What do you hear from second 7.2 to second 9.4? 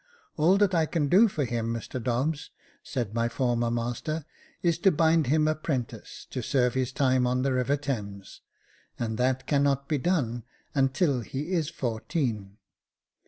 on the River Thames, and